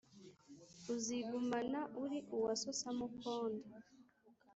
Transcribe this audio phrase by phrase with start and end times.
[0.93, 3.67] Uzigumana uri uwa so Samukondo